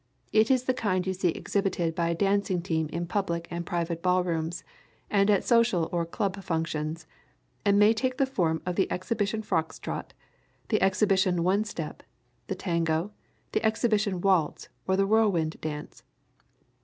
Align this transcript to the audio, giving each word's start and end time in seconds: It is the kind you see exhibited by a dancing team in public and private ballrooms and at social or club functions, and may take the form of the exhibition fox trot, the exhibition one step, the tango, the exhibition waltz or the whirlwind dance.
It 0.33 0.49
is 0.49 0.63
the 0.63 0.73
kind 0.73 1.05
you 1.05 1.13
see 1.13 1.27
exhibited 1.29 1.93
by 1.93 2.09
a 2.09 2.15
dancing 2.15 2.59
team 2.63 2.87
in 2.87 3.05
public 3.05 3.47
and 3.51 3.67
private 3.67 4.01
ballrooms 4.01 4.63
and 5.11 5.29
at 5.29 5.43
social 5.43 5.89
or 5.91 6.07
club 6.07 6.43
functions, 6.43 7.05
and 7.63 7.77
may 7.77 7.93
take 7.93 8.17
the 8.17 8.25
form 8.25 8.63
of 8.65 8.77
the 8.77 8.91
exhibition 8.91 9.43
fox 9.43 9.77
trot, 9.77 10.15
the 10.69 10.81
exhibition 10.81 11.43
one 11.43 11.65
step, 11.65 12.01
the 12.47 12.55
tango, 12.55 13.11
the 13.51 13.63
exhibition 13.63 14.21
waltz 14.21 14.69
or 14.87 14.95
the 14.97 15.05
whirlwind 15.05 15.57
dance. 15.61 16.01